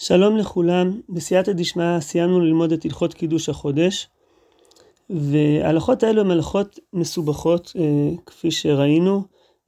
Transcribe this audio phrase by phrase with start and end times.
[0.00, 4.08] שלום לכולם, בסייעתא דשמיא סיימנו ללמוד את הלכות קידוש החודש
[5.10, 9.22] וההלכות האלו הן הלכות מסובכות אה, כפי שראינו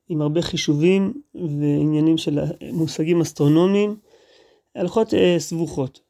[0.08, 2.38] עם הרבה חישובים ועניינים של
[2.72, 3.96] מושגים אסטרונומיים,
[4.74, 6.00] הלכות אה, סבוכות.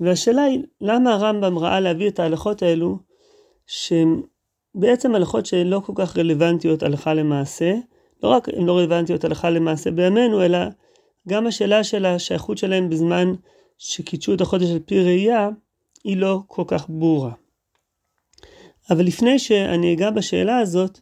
[0.00, 2.98] והשאלה היא למה הרמב"ם ראה להביא את ההלכות האלו
[3.66, 4.22] שהן
[4.74, 7.74] בעצם הלכות שהן לא כל כך רלוונטיות הלכה למעשה,
[8.22, 10.58] לא רק הן לא רלוונטיות הלכה למעשה בימינו אלא
[11.28, 13.34] גם השאלה של השייכות שלהם בזמן
[13.78, 15.48] שקידשו את החודש על פי ראייה,
[16.04, 17.32] היא לא כל כך ברורה.
[18.90, 21.00] אבל לפני שאני אגע בשאלה הזאת,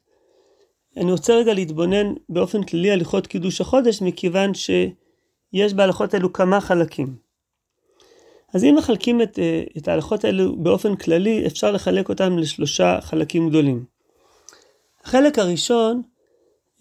[0.96, 6.60] אני רוצה רגע להתבונן באופן כללי על הלכות קידוש החודש, מכיוון שיש בהלכות האלו כמה
[6.60, 7.16] חלקים.
[8.55, 9.38] אז אם מחלקים את,
[9.79, 13.84] את ההלכות האלו באופן כללי, אפשר לחלק אותם לשלושה חלקים גדולים.
[15.05, 16.02] החלק הראשון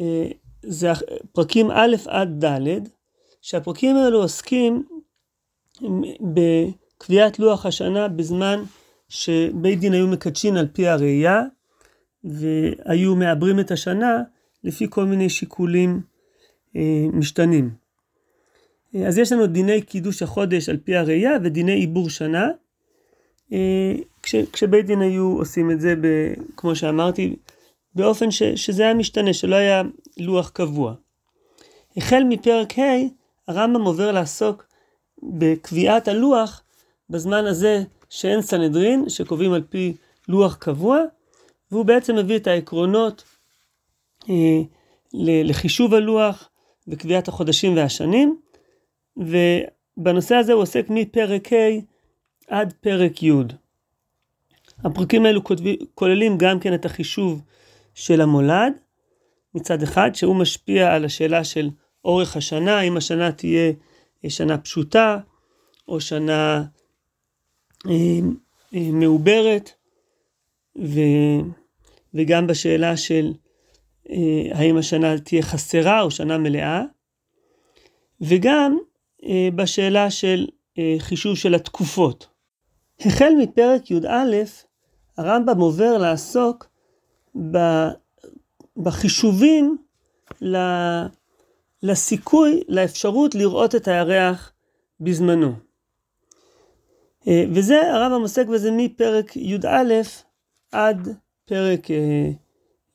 [0.01, 0.27] אה,
[0.61, 0.91] זה
[1.31, 2.79] פרקים א' עד ד',
[3.41, 4.83] שהפרקים האלו עוסקים
[6.33, 8.63] בקביעת לוח השנה בזמן
[9.09, 11.41] שבית דין היו מקדשין על פי הראייה
[12.23, 14.21] והיו מעברים את השנה
[14.63, 16.01] לפי כל מיני שיקולים
[16.75, 17.69] אה, משתנים.
[19.07, 22.47] אז יש לנו דיני קידוש החודש על פי הראייה ודיני עיבור שנה.
[23.53, 27.35] אה, כש, כשבית דין היו עושים את זה, ב, כמו שאמרתי,
[27.95, 29.81] באופן ש, שזה היה משתנה, שלא היה
[30.17, 30.93] לוח קבוע.
[31.97, 33.18] החל מפרק ה'
[33.49, 34.67] הרמב"ם עובר לעסוק
[35.23, 36.63] בקביעת הלוח
[37.09, 39.93] בזמן הזה שאין סנהדרין, שקובעים על פי
[40.27, 40.99] לוח קבוע,
[41.71, 43.23] והוא בעצם מביא את העקרונות
[44.29, 44.61] אה,
[45.13, 46.49] לחישוב הלוח
[46.87, 48.39] וקביעת החודשים והשנים,
[49.17, 51.79] ובנושא הזה הוא עוסק מפרק ה'
[52.47, 53.31] עד פרק י'.
[54.83, 55.41] הפרקים האלו
[55.95, 57.41] כוללים גם כן את החישוב
[57.93, 58.73] של המולד,
[59.55, 61.69] מצד אחד, שהוא משפיע על השאלה של
[62.05, 63.73] אורך השנה, אם השנה תהיה
[64.27, 65.19] שנה פשוטה
[65.87, 66.63] או שנה
[67.87, 68.19] אה,
[68.75, 69.71] אה, מעוברת,
[70.77, 70.99] ו,
[72.13, 73.33] וגם בשאלה של
[74.09, 76.83] אה, האם השנה תהיה חסרה או שנה מלאה,
[78.21, 78.77] וגם
[79.23, 82.27] אה, בשאלה של אה, חישוב של התקופות.
[82.99, 84.35] החל מפרק י"א,
[85.17, 86.69] הרמב"ם עובר לעסוק
[88.77, 89.77] בחישובים
[91.83, 94.51] לסיכוי, לאפשרות לראות את הירח
[94.99, 95.53] בזמנו.
[97.27, 99.93] אה, וזה, הרמב"ם עוסק בזה מפרק י"א
[100.71, 101.07] עד
[101.45, 102.29] פרק אה,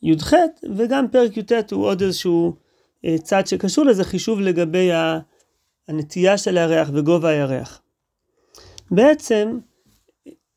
[0.03, 0.33] י"ח,
[0.77, 2.55] וגם פרק י"ט הוא עוד איזשהו
[3.05, 4.91] אה, צד שקשור לזה, חישוב לגבי
[5.89, 7.81] הנטייה של הירח וגובה הירח.
[8.91, 9.59] בעצם,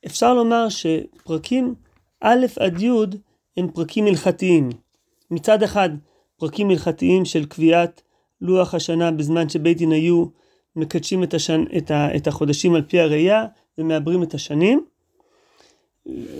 [0.06, 1.76] אפשר לומר שפרקים
[2.22, 2.90] א' עד י'
[3.58, 4.70] הם פרקים הלכתיים.
[5.32, 5.90] מצד אחד,
[6.38, 8.02] פרקים הלכתיים של קביעת
[8.42, 10.26] לוח השנה בזמן שבית דין היו
[10.76, 11.64] מקדשים את, השנ...
[11.78, 12.16] את, ה...
[12.16, 13.46] את החודשים על פי הראייה
[13.78, 14.86] ומעברים את השנים,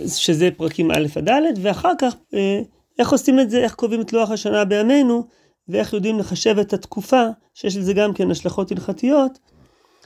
[0.06, 2.60] שזה פרקים א' עד ד', ואחר כך אה,
[2.98, 5.26] איך עושים את זה, איך קובעים את לוח השנה בימינו,
[5.68, 7.22] ואיך יודעים לחשב את התקופה,
[7.54, 9.38] שיש לזה גם כן השלכות הלכתיות,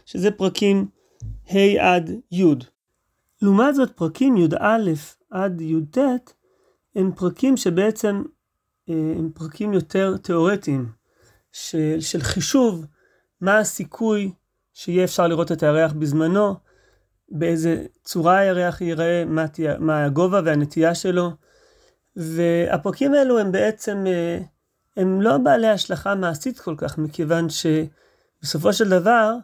[0.06, 0.86] שזה פרקים
[1.50, 2.44] ה' עד י'.
[3.42, 4.92] לעומת זאת פרקים י"א
[5.30, 5.98] עד י"ט
[6.94, 8.22] הם פרקים שבעצם
[8.88, 11.01] אה, הם פרקים יותר תיאורטיים.
[11.52, 12.86] של, של חישוב
[13.40, 14.32] מה הסיכוי
[14.72, 16.56] שיהיה אפשר לראות את הירח בזמנו,
[17.28, 21.30] באיזה צורה הירח ייראה, מה, תהיה, מה הגובה והנטייה שלו.
[22.16, 24.38] והפרקים האלו הם בעצם, אה,
[24.96, 29.34] הם לא בעלי השלכה מעשית כל כך, מכיוון שבסופו של דבר,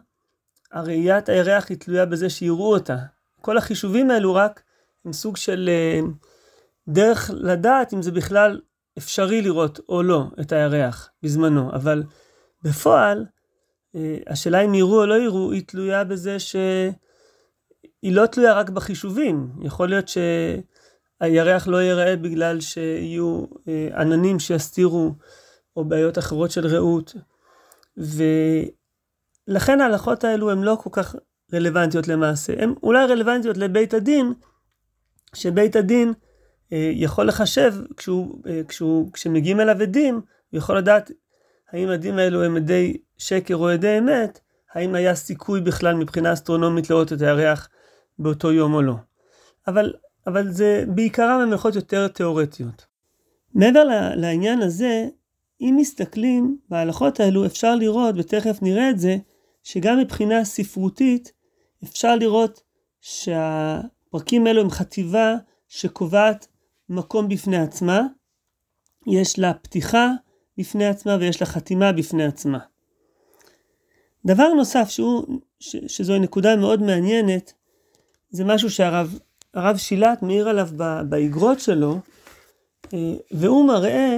[0.71, 2.97] הראיית הירח היא תלויה בזה שיראו אותה.
[3.41, 4.61] כל החישובים האלו רק
[5.05, 5.99] הם סוג של אה,
[6.87, 8.59] דרך לדעת אם זה בכלל
[8.99, 12.03] אפשרי לראות או לא את הירח בזמנו, אבל
[12.63, 13.25] בפועל,
[13.95, 16.93] אה, השאלה אם יראו או לא יראו, היא תלויה בזה שהיא
[18.03, 19.49] לא תלויה רק בחישובים.
[19.61, 25.15] יכול להיות שהירח לא ייראה בגלל שיהיו אה, עננים שיסתירו,
[25.75, 27.15] או בעיות אחרות של ראות.
[29.47, 31.15] ולכן ההלכות האלו הן לא כל כך
[31.53, 32.53] רלוונטיות למעשה.
[32.57, 34.33] הן אולי רלוונטיות לבית הדין,
[35.35, 36.13] שבית הדין
[36.71, 40.15] יכול לחשב, כשהוא, אה, כשהוא, כשמגיעים אליו עדים,
[40.51, 41.11] הוא יכול לדעת
[41.71, 44.39] האם העדים האלו הם עדי שקר או עדי אמת,
[44.73, 47.69] האם היה סיכוי בכלל מבחינה אסטרונומית לראות את הירח
[48.19, 48.95] באותו יום או לא.
[49.67, 49.93] אבל,
[50.27, 52.85] אבל זה בעיקרם הן הלכות יותר תיאורטיות.
[53.53, 53.83] מעבר
[54.15, 55.07] לעניין הזה,
[55.61, 59.17] אם מסתכלים בהלכות האלו אפשר לראות, ותכף נראה את זה,
[59.63, 61.31] שגם מבחינה ספרותית
[61.83, 62.61] אפשר לראות
[63.01, 65.35] שהפרקים האלו הם חטיבה
[65.67, 66.47] שקובעת
[66.89, 68.01] מקום בפני עצמה,
[69.07, 70.11] יש לה פתיחה
[70.57, 72.59] בפני עצמה ויש לה חתימה בפני עצמה.
[74.25, 77.53] דבר נוסף שהוא, ש, שזו נקודה מאוד מעניינת,
[78.29, 79.19] זה משהו שהרב
[79.53, 80.69] הרב שילת מעיר עליו
[81.09, 81.99] באגרות שלו,
[82.93, 84.17] אה, והוא מראה,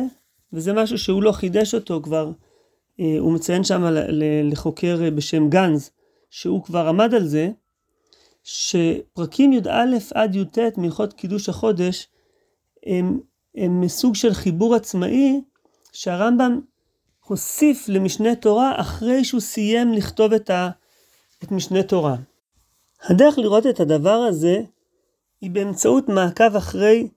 [0.54, 2.32] וזה משהו שהוא לא חידש אותו כבר,
[3.00, 3.84] אה, הוא מציין שם
[4.44, 5.92] לחוקר בשם גנז,
[6.30, 7.50] שהוא כבר עמד על זה,
[8.44, 12.08] שפרקים י"א עד י"ט מהלכות קידוש החודש
[12.86, 13.20] הם,
[13.56, 15.42] הם סוג של חיבור עצמאי
[15.92, 16.60] שהרמב"ם
[17.26, 20.70] הוסיף למשנה תורה אחרי שהוא סיים לכתוב את, ה,
[21.44, 22.16] את משנה תורה.
[23.04, 24.62] הדרך לראות את הדבר הזה
[25.42, 27.08] היא באמצעות מעקב אחרי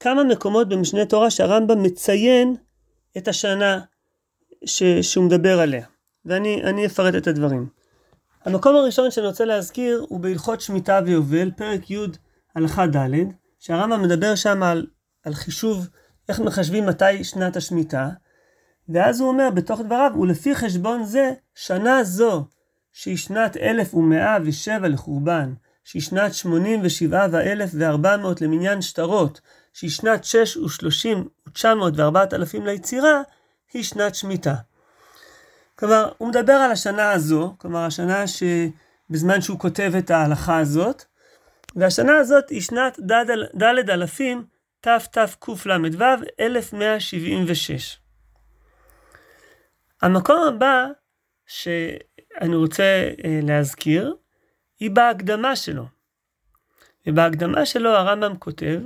[0.00, 2.56] כמה מקומות במשנה תורה שהרמב"ם מציין
[3.16, 3.80] את השנה
[4.64, 5.86] ש, שהוא מדבר עליה.
[6.24, 7.68] ואני אפרט את הדברים.
[8.44, 11.96] המקום הראשון שאני רוצה להזכיר הוא בהלכות שמיטה ויובל, פרק י'
[12.54, 13.10] הלכה ד',
[13.66, 14.86] שהרמב"ם מדבר שם על,
[15.24, 15.88] על חישוב,
[16.28, 18.08] איך מחשבים מתי שנת השמיטה,
[18.88, 22.44] ואז הוא אומר בתוך דבריו, ולפי חשבון זה, שנה זו,
[22.92, 25.54] שהיא שנת 1107 לחורבן,
[25.84, 29.40] שהיא שנת 87 ואלף וארבע מאות למניין שטרות,
[29.72, 33.22] שהיא שנת 6 ושלושים ותשע מאות וארבעת אלפים ליצירה,
[33.72, 34.54] היא שנת שמיטה.
[35.78, 41.04] כלומר, הוא מדבר על השנה הזו, כלומר השנה שבזמן שהוא כותב את ההלכה הזאת,
[41.76, 43.00] והשנה הזאת היא שנת
[43.62, 44.44] ד' אלפים
[44.80, 46.04] תתקל"ו
[46.40, 47.98] 1176.
[50.02, 50.86] המקום הבא
[51.46, 54.14] שאני רוצה אה, להזכיר,
[54.80, 55.84] היא בהקדמה שלו.
[57.06, 58.80] ובהקדמה שלו הרמב"ם כותב,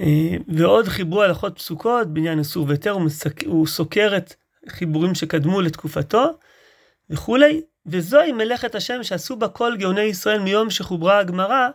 [0.00, 3.08] אה, ועוד חיברו הלכות פסוקות בעניין אסור והיתר, הוא,
[3.46, 4.34] הוא סוקר את
[4.68, 6.38] חיבורים שקדמו לתקופתו
[7.10, 11.68] וכולי, וזוהי מלאכת השם שעשו בה כל גאוני ישראל מיום שחוברה הגמרא,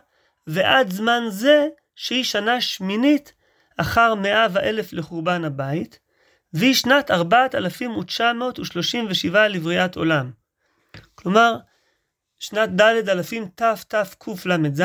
[0.46, 3.32] ועד זמן זה שהיא שנה שמינית
[3.76, 5.98] אחר מאה ואלף לחורבן הבית,
[6.52, 10.30] והיא שנת ארבעת אלפים ותשע מאות ושלושים ושבעה לבריאת עולם.
[11.14, 11.56] כלומר,
[12.38, 14.82] שנת ד' אלפים תתקל"ז,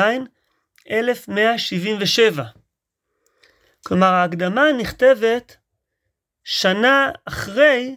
[0.90, 2.44] 1177.
[3.86, 5.56] כלומר, ההקדמה נכתבת
[6.44, 7.96] שנה אחרי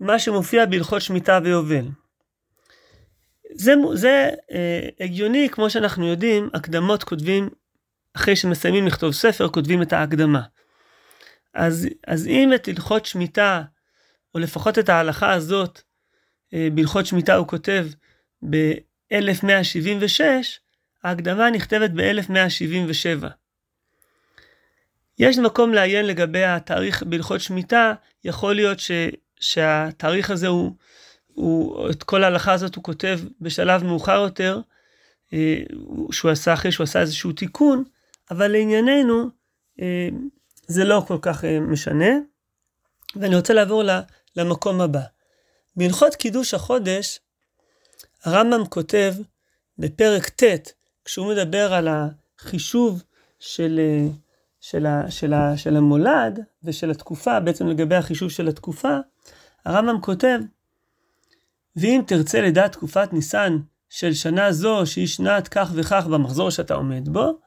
[0.00, 1.86] מה שמופיע בהלכות שמיטה ויובל.
[3.54, 7.48] זה, זה אה, הגיוני, כמו שאנחנו יודעים, הקדמות כותבים,
[8.16, 10.42] אחרי שמסיימים לכתוב ספר, כותבים את ההקדמה.
[11.54, 13.62] אז, אז אם את הלכות שמיטה,
[14.34, 15.80] או לפחות את ההלכה הזאת,
[16.54, 17.86] אה, בהלכות שמיטה הוא כותב
[18.50, 20.20] ב-1176,
[21.04, 23.26] ההקדמה נכתבת ב-1177.
[25.18, 27.94] יש מקום לעיין לגבי התאריך בהלכות שמיטה,
[28.24, 28.90] יכול להיות ש,
[29.40, 30.72] שהתאריך הזה הוא,
[31.36, 34.60] הוא, את כל ההלכה הזאת הוא כותב בשלב מאוחר יותר,
[35.32, 35.62] אה,
[36.12, 37.84] שהוא עשה אחרי שהוא עשה איזשהו תיקון,
[38.30, 39.30] אבל לענייננו
[39.80, 40.08] אה,
[40.66, 42.10] זה לא כל כך אה, משנה.
[43.16, 43.82] ואני רוצה לעבור
[44.36, 45.00] למקום הבא.
[45.76, 47.20] בהלכות קידוש החודש,
[48.24, 49.14] הרמב"ם כותב
[49.78, 50.72] בפרק ט',
[51.04, 53.02] כשהוא מדבר על החישוב
[53.38, 53.80] של,
[54.60, 58.96] של, ה, של, ה, של המולד ושל התקופה, בעצם לגבי החישוב של התקופה,
[59.64, 60.38] הרמב"ם כותב,
[61.76, 63.58] ואם תרצה לדעת תקופת ניסן
[63.88, 67.40] של שנה זו, שהיא שנת כך וכך במחזור שאתה עומד בו,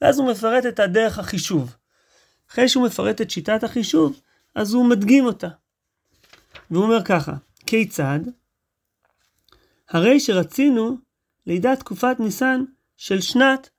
[0.00, 1.76] ואז הוא מפרט את הדרך החישוב.
[2.50, 4.20] אחרי שהוא מפרט את שיטת החישוב,
[4.54, 5.48] אז הוא מדגים אותה.
[6.70, 7.32] והוא אומר ככה,
[7.66, 8.20] כיצד?
[9.88, 10.96] הרי שרצינו
[11.46, 12.64] לידע תקופת ניסן
[12.96, 13.70] של שנת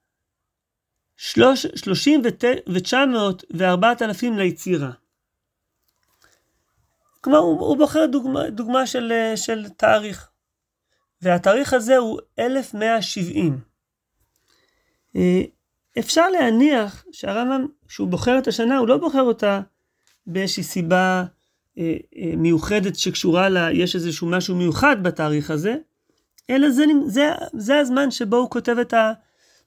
[1.75, 2.21] שלושים
[2.67, 4.91] ותשע מאות וארבעת אלפים ליצירה.
[7.23, 10.29] כלומר, הוא, הוא בוחר דוגמה, דוגמה של, של תאריך.
[11.21, 13.59] והתאריך הזה הוא 1170.
[15.15, 15.41] אה,
[15.99, 19.61] אפשר להניח שהרמב"ם, כשהוא בוחר את השנה, הוא לא בוחר אותה
[20.27, 21.23] באיזושהי סיבה
[21.77, 25.75] אה, אה, מיוחדת שקשורה לה, יש איזשהו משהו מיוחד בתאריך הזה,
[26.49, 29.11] אלא זה, זה, זה הזמן שבו הוא כותב את ה...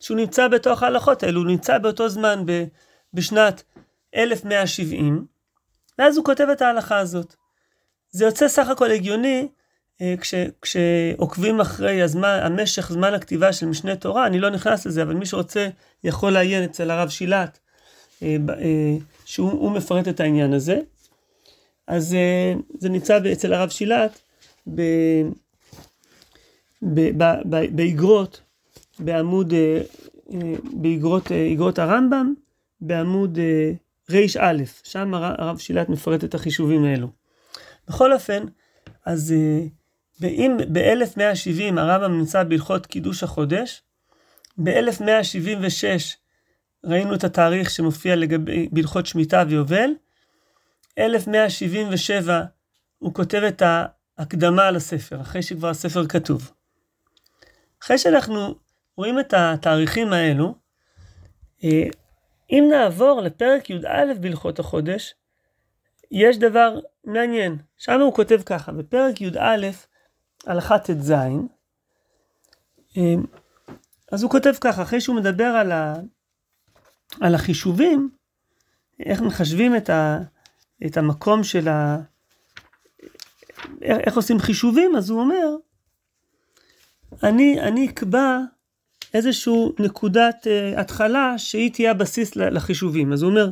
[0.01, 2.65] שהוא נמצא בתוך ההלכות האלו, הוא נמצא באותו זמן ב,
[3.15, 3.63] בשנת
[4.17, 5.27] 1170,
[5.99, 7.35] ואז הוא כותב את ההלכה הזאת.
[8.17, 9.49] זה יוצא סך הכל הגיוני
[10.01, 15.03] אה, כש, כשעוקבים אחרי הזמן, המשך זמן הכתיבה של משנה תורה, אני לא נכנס לזה,
[15.03, 15.69] אבל מי שרוצה
[16.05, 17.59] יכול לעיין אצל הרב שילת,
[18.23, 20.81] אה, אה, שהוא מפרט את העניין הזה.
[21.87, 22.17] אז
[22.79, 24.21] זה נמצא אצל הרב שילת
[27.71, 28.41] באגרות,
[28.99, 29.55] בעמוד,
[30.73, 32.35] באגרות הרמב"ם,
[32.81, 33.39] בעמוד
[34.11, 37.26] ר"א, שם הרב שילת מפרט את החישובים האלו.
[37.89, 38.45] בכל אופן,
[39.05, 39.35] אז
[40.21, 43.83] ואם ב-1170 הרמב"ם נמצא בהלכות קידוש החודש,
[44.59, 45.85] ב-1176
[46.85, 49.91] ראינו את התאריך שמופיע לגבי, בהלכות שמיטה ויובל,
[50.99, 52.43] 1177
[52.99, 53.63] הוא כותב את
[54.19, 56.53] הקדמה לספר, אחרי שכבר הספר כתוב.
[57.83, 58.55] אחרי שאנחנו
[58.97, 60.55] רואים את התאריכים האלו,
[61.65, 61.83] אה,
[62.51, 65.15] אם נעבור לפרק י"א בהלכות החודש,
[66.11, 67.59] יש דבר מעניין.
[67.77, 69.67] שם הוא כותב ככה, בפרק י"א,
[70.47, 71.11] הלכה ט"ז,
[72.97, 73.15] אה,
[74.13, 75.95] אז הוא כותב ככה, אחרי שהוא מדבר על, ה,
[77.21, 78.11] על החישובים,
[79.01, 80.19] איך מחשבים את, ה,
[80.87, 81.99] את המקום של ה...
[83.83, 85.57] איך, עושים חישובים, אז הוא אומר,
[87.23, 88.39] אני, אני אקבע
[89.15, 93.13] איזושהי נקודת uh, התחלה שהיא תהיה הבסיס לחישובים.
[93.13, 93.51] אז הוא אומר,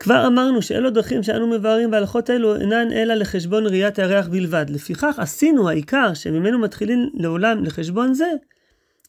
[0.00, 4.66] כבר אמרנו שאלו דרכים שאנו מבארים בהלכות אלו אינן אלא לחשבון ראיית הירח בלבד.
[4.68, 8.30] לפיכך עשינו העיקר שממנו מתחילים לעולם לחשבון זה,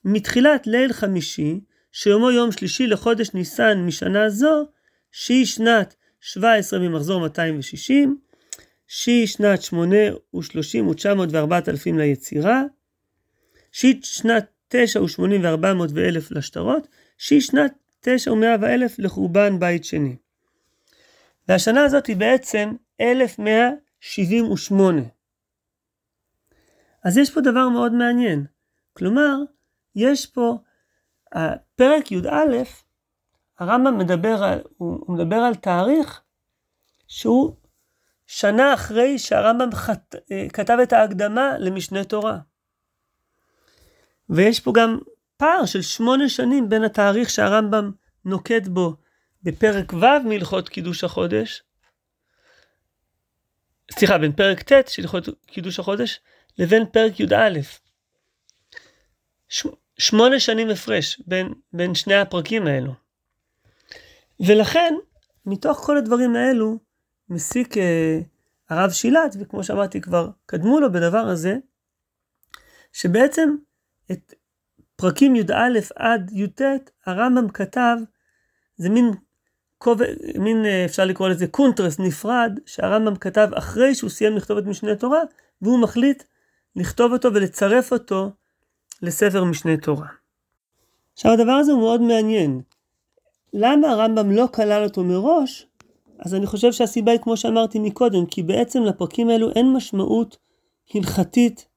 [0.06, 1.60] מתחילת ליל חמישי,
[1.92, 4.66] שיומו יום שלישי לחודש ניסן משנה זו,
[5.12, 8.18] שהיא שנת 17 ממחזור 260,
[8.88, 9.96] שהיא שנת 8
[10.34, 12.64] ו-30 ו-900 ו-4,000 ליצירה,
[13.72, 20.16] שהיא שנת 9 ו-80 ו-400 ו-1000 לשטרות, שהיא שנת 9 ו-100 ו-1000 לחורבן בית שני.
[21.52, 25.02] והשנה הזאת היא בעצם 1178.
[27.04, 28.46] אז יש פה דבר מאוד מעניין.
[28.94, 29.36] כלומר,
[29.96, 30.58] יש פה,
[31.76, 32.64] פרק י"א,
[33.60, 36.22] הרמב"ם מדבר הוא מדבר על תאריך
[37.08, 37.56] שהוא
[38.28, 39.70] שנה אחרי שהרמב"ם
[40.32, 42.38] אה, כתב את ההקדמה למשנה תורה.
[44.30, 45.00] ויש פה גם
[45.38, 47.92] פער של שמונה שנים בין התאריך שהרמב"ם
[48.26, 48.96] נוקט בו
[49.44, 51.64] בפרק ו' מהלכות קידוש החודש,
[53.92, 56.20] סליחה, בין פרק ט' של הלכות קידוש החודש
[56.58, 57.60] לבין פרק י"א.
[59.50, 59.68] ש...
[59.98, 62.94] שמונה שנים הפרש בין, בין שני הפרקים האלו.
[64.40, 64.94] ולכן,
[65.46, 66.80] מתוך כל הדברים האלו,
[67.30, 68.20] מסיק אה,
[68.70, 71.58] הרב שילת, וכמו שאמרתי כבר, קדמו לו בדבר הזה,
[72.94, 73.50] שבעצם
[74.12, 74.34] את
[74.96, 76.62] פרקים י"א עד י"ט,
[77.06, 77.98] הרמב"ם כתב,
[78.78, 79.12] זה מין,
[79.82, 80.00] קוב,
[80.40, 84.96] מין אה, אפשר לקרוא לזה קונטרס נפרד, שהרמב"ם כתב אחרי שהוא סיים לכתוב את משנה
[84.96, 85.22] תורה,
[85.62, 86.24] והוא מחליט
[86.76, 88.30] לכתוב אותו ולצרף אותו
[89.02, 90.08] לספר משנה תורה.
[91.14, 92.62] עכשיו הדבר הזה הוא מאוד מעניין.
[93.54, 95.68] למה הרמב"ם לא כלל אותו מראש?
[96.20, 100.38] אז אני חושב שהסיבה היא כמו שאמרתי מקודם, כי בעצם לפרקים האלו אין משמעות
[100.96, 101.68] הלכתית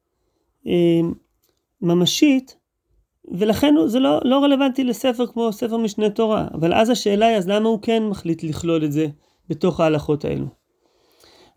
[0.66, 1.08] אה,
[1.82, 2.56] ממשית,
[3.32, 6.48] ולכן זה לא, לא רלוונטי לספר כמו ספר משנה תורה.
[6.54, 9.06] אבל אז השאלה היא, אז למה הוא כן מחליט לכלול את זה
[9.48, 10.46] בתוך ההלכות האלו?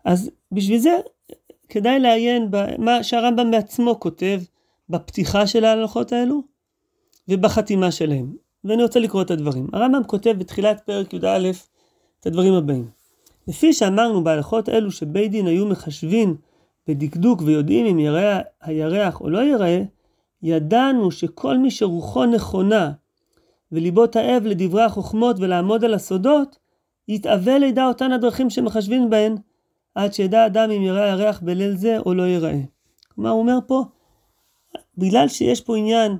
[0.04, 0.96] אז בשביל זה
[1.68, 4.40] כדאי לעיין במה שהרמב"ם בעצמו כותב
[4.88, 6.42] בפתיחה של ההלכות האלו
[7.28, 8.32] ובחתימה שלהם.
[8.64, 9.66] ואני רוצה לקרוא את הדברים.
[9.72, 11.50] הרמב"ם כותב בתחילת פרק י"א
[12.20, 12.88] את הדברים הבאים.
[13.48, 16.36] לפי שאמרנו בהלכות אלו שבית דין היו מחשבים
[16.86, 19.82] בדקדוק ויודעים אם יראה הירח או לא יראה,
[20.42, 22.92] ידענו שכל מי שרוחו נכונה
[23.72, 26.58] וליבו תאב לדברי החוכמות ולעמוד על הסודות,
[27.08, 29.36] יתאווה לידע אותן הדרכים שמחשבים בהן,
[29.94, 32.60] עד שידע אדם אם יראה הירח בליל זה או לא יראה.
[33.14, 33.82] כלומר, הוא אומר פה,
[34.98, 36.16] בגלל שיש פה עניין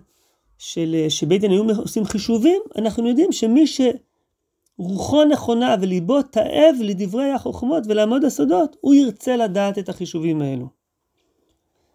[0.58, 7.84] של, שבית דין היו עושים חישובים, אנחנו יודעים שמי שרוחו נכונה וליבו תאב לדברי החוכמות
[7.88, 10.77] ולעמוד הסודות, הוא ירצה לדעת את החישובים האלו.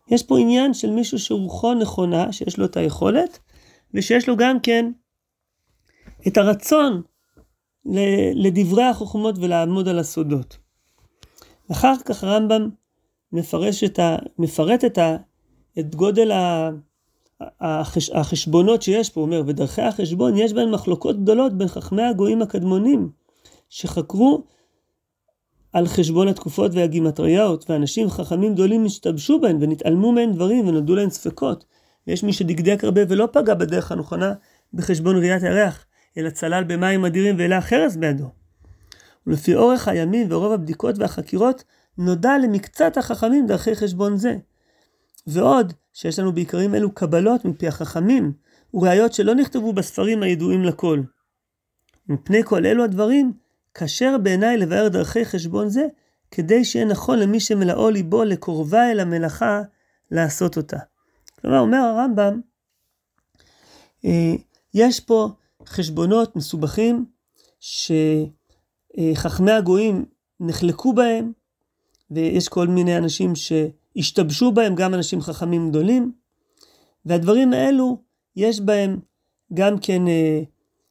[0.07, 3.39] יש פה עניין של מישהו שרוחו נכונה, שיש לו את היכולת,
[3.93, 4.91] ושיש לו גם כן
[6.27, 7.01] את הרצון
[8.36, 10.57] לדברי החוכמות ולעמוד על הסודות.
[11.72, 12.69] אחר כך הרמב"ם
[13.31, 15.17] מפרש את ה, מפרט את, ה,
[15.79, 16.69] את גודל ה,
[17.62, 22.41] החש, החשבונות שיש פה, הוא אומר, ודרכי החשבון יש בהן מחלוקות גדולות בין חכמי הגויים
[22.41, 23.10] הקדמונים,
[23.69, 24.43] שחקרו
[25.74, 31.65] על חשבון התקופות והגימטריות, ואנשים חכמים גדולים השתבשו בהן ונתעלמו מהן דברים ונולדו להן ספקות.
[32.08, 34.34] ויש מי שדקדק הרבה ולא פגע בדרך הנכונה
[34.74, 35.86] בחשבון ראיית הירח,
[36.18, 38.30] אלא צלל במים אדירים והעלה חרס בידו.
[39.27, 41.63] ולפי אורך הימים ורוב הבדיקות והחקירות,
[41.98, 44.36] נודע למקצת החכמים דרכי חשבון זה.
[45.27, 48.34] ועוד, שיש לנו בעיקרים אלו קבלות מפי החכמים,
[48.74, 51.01] וראיות שלא נכתבו בספרים הידועים לכל.
[52.10, 53.34] מפני כל אלו הדברים,
[53.74, 55.88] כשר בעיניי לבאר דרכי חשבון זה,
[56.32, 59.62] כדי שיהיה נכון למי שמלאו ליבו לקרובה אל המלאכה
[60.12, 60.77] לעשות אותה.
[61.42, 62.42] כלומר, אומר הרמב"ם,
[64.06, 64.36] אה,
[64.74, 65.30] יש פה
[65.65, 67.06] חשבונות מסובכים
[67.60, 70.06] שחכמי הגויים
[70.39, 71.32] נחלקו בהם,
[72.12, 76.12] ויש כל מיני אנשים שהשתבשו בהם, גם אנשים חכמים גדולים,
[77.06, 77.98] והדברים האלו,
[78.36, 79.00] יש בהם
[79.53, 80.42] גם כן אה,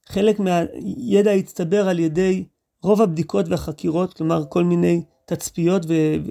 [0.07, 2.45] חלק מהידע הצטבר על ידי
[2.83, 5.83] רוב הבדיקות והחקירות, כלומר כל מיני תצפיות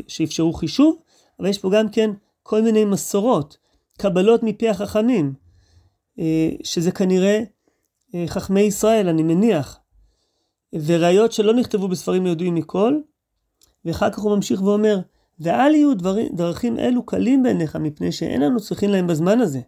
[0.07, 0.95] שאפשרו חישוב,
[1.39, 2.11] אבל יש פה גם כן
[2.43, 3.57] כל מיני מסורות,
[3.97, 5.33] קבלות מפי החכמים,
[6.19, 7.43] אה, שזה כנראה
[8.15, 9.79] אה, חכמי ישראל, אני מניח,
[10.73, 12.99] וראיות שלא נכתבו בספרים ידועים מכל,
[13.85, 14.99] ואחר כך הוא ממשיך ואומר,
[15.39, 19.61] ואל יהיו דברים, דרכים אלו קלים בעיניך, מפני שאין לנו צריכים להם בזמן הזה.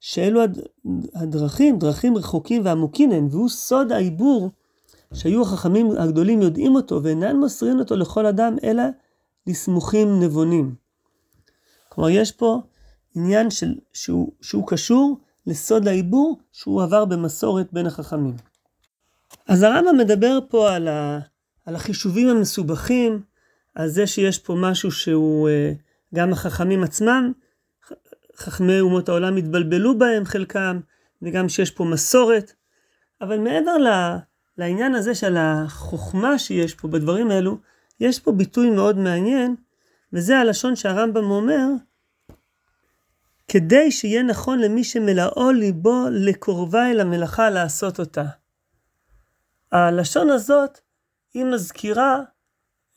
[0.00, 0.58] שאלו הד,
[1.14, 4.50] הדרכים, דרכים רחוקים ועמוקים הם, והוא סוד העיבור
[5.14, 8.82] שהיו החכמים הגדולים יודעים אותו ואינם מוסרים אותו לכל אדם, אלא
[9.46, 10.74] לסמוכים נבונים.
[11.88, 12.62] כלומר, יש פה
[13.14, 18.36] עניין של, שהוא, שהוא קשור לסוד העיבור שהוא עבר במסורת בין החכמים.
[19.48, 21.18] אז הרמב"ם מדבר פה על, ה,
[21.66, 23.22] על החישובים המסובכים,
[23.74, 25.72] על זה שיש פה משהו שהוא, אה,
[26.14, 27.32] גם החכמים עצמם,
[28.36, 30.80] חכמי אומות העולם התבלבלו בהם חלקם,
[31.22, 32.52] וגם שיש פה מסורת,
[33.20, 33.78] אבל מעבר
[34.58, 37.58] לעניין הזה של החוכמה שיש פה בדברים האלו,
[38.00, 39.56] יש פה ביטוי מאוד מעניין,
[40.12, 41.66] וזה הלשון שהרמב"ם אומר,
[43.48, 48.24] כדי שיהיה נכון למי שמלאו ליבו לקורבה אל המלאכה לעשות אותה.
[49.72, 50.78] הלשון הזאת
[51.34, 52.20] היא מזכירה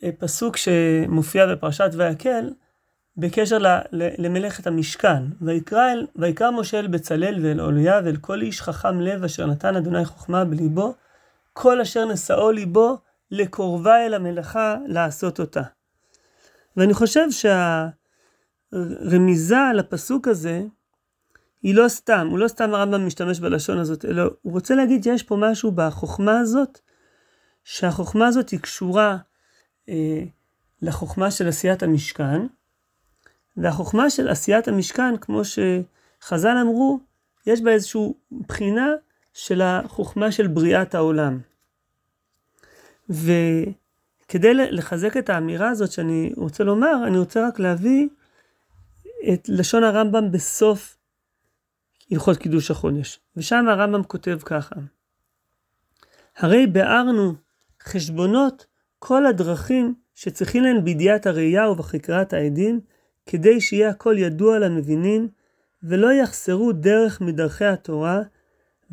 [0.03, 2.53] אה, פסוק שמופיע בפרשת ויקל
[3.17, 3.57] בקשר
[3.91, 5.23] למלאכת המשכן.
[5.41, 9.75] ויקרא, אל, ויקרא משה אל בצלאל ואל עוליה ואל כל איש חכם לב אשר נתן
[9.75, 10.95] אדוני חוכמה בליבו,
[11.53, 12.97] כל אשר נשאו ליבו
[13.31, 15.61] לקורבה אל המלאכה לעשות אותה.
[16.77, 17.27] ואני חושב
[18.71, 20.63] שהרמיזה על הפסוק הזה
[21.63, 25.23] היא לא סתם, הוא לא סתם הרמב"ם משתמש בלשון הזאת, אלא הוא רוצה להגיד שיש
[25.23, 26.79] פה משהו בחוכמה הזאת,
[27.63, 29.17] שהחוכמה הזאת היא קשורה
[29.89, 30.23] אה,
[30.81, 32.41] לחוכמה של עשיית המשכן,
[33.57, 36.99] והחוכמה של עשיית המשכן, כמו שחז"ל אמרו,
[37.47, 38.01] יש בה איזושהי
[38.47, 38.87] בחינה
[39.33, 41.39] של החוכמה של בריאת העולם.
[43.09, 48.07] וכדי לחזק את האמירה הזאת שאני רוצה לומר, אני רוצה רק להביא
[49.33, 50.97] את לשון הרמב"ם בסוף
[52.11, 53.19] הלכות קידוש החודש.
[53.37, 54.75] ושם הרמב"ם כותב ככה:
[56.37, 57.33] הרי ביארנו
[57.83, 58.65] חשבונות
[58.99, 62.79] כל הדרכים שצריכים להן בידיעת הראייה ובחקרת העדים,
[63.25, 65.27] כדי שיהיה הכל ידוע למבינים,
[65.83, 68.21] ולא יחסרו דרך מדרכי התורה,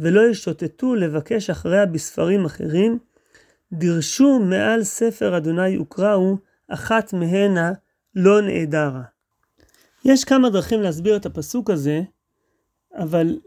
[0.00, 2.98] ולא ישוטטו לבקש אחריה בספרים אחרים,
[3.72, 6.36] דירשו מעל ספר אדוני וקראו,
[6.68, 7.72] אחת מהנה
[8.14, 9.02] לא נעדרה.
[10.04, 12.02] יש כמה דרכים להסביר את הפסוק הזה,
[12.94, 13.38] אבל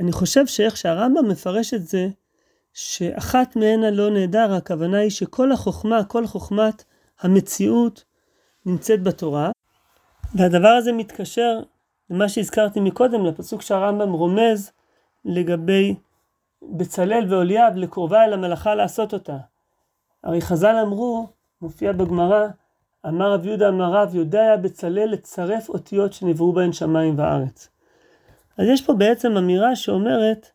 [0.00, 2.08] אני חושב שאיך שהרמב"ם מפרש את זה,
[2.72, 6.84] שאחת מהנה לא נעדר, הכוונה היא שכל החוכמה, כל חוכמת
[7.20, 8.04] המציאות
[8.66, 9.50] נמצאת בתורה,
[10.34, 11.60] והדבר הזה מתקשר
[12.10, 14.70] למה שהזכרתי מקודם, לפסוק שהרמב"ם רומז
[15.28, 15.94] לגבי
[16.62, 19.36] בצלאל ואוליאב לקרובה אל המלאכה לעשות אותה.
[20.24, 21.28] הרי חז"ל אמרו,
[21.62, 22.46] מופיע בגמרא,
[23.06, 27.68] אמר רב יהודה אמר רב, יודע בצלאל לצרף אותיות שנבראו בהן שמיים וארץ.
[28.58, 30.50] אז יש פה בעצם אמירה שאומרת,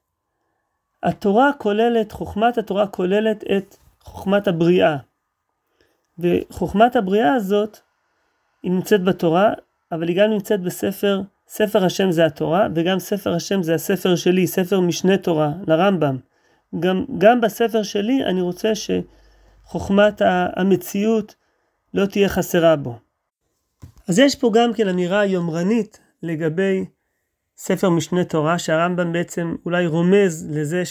[1.04, 4.98] התורה כוללת, חוכמת התורה כוללת את חוכמת הבריאה.
[6.20, 7.78] וחוכמת הבריאה הזאת,
[8.64, 9.54] היא נמצאת בתורה,
[9.92, 11.22] אבל היא גם נמצאת בספר,
[11.56, 16.18] ספר השם זה התורה, וגם ספר השם זה הספר שלי, ספר משנה תורה, לרמב"ם.
[16.80, 20.22] גם, גם בספר שלי אני רוצה שחוכמת
[20.56, 21.36] המציאות
[21.94, 23.00] לא תהיה חסרה בו.
[24.10, 26.86] אז יש פה גם כן אמירה יומרנית לגבי
[27.58, 30.84] ספר משנה תורה, שהרמב"ם בעצם אולי רומז לזה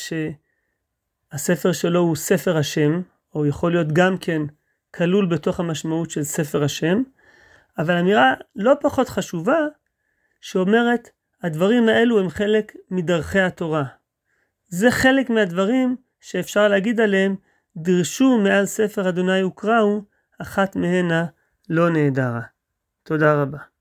[1.32, 3.02] שהספר שלו הוא ספר השם,
[3.34, 4.42] או יכול להיות גם כן
[4.94, 7.02] כלול בתוך המשמעות של ספר השם,
[7.78, 9.66] אבל אמירה לא פחות חשובה,
[10.42, 11.08] שאומרת,
[11.42, 13.84] הדברים האלו הם חלק מדרכי התורה.
[14.68, 17.36] זה חלק מהדברים שאפשר להגיד עליהם,
[17.76, 20.02] דרשו מעל ספר אדוני וקראו,
[20.38, 21.26] אחת מהנה
[21.68, 22.42] לא נעדרה.
[23.02, 23.71] תודה רבה.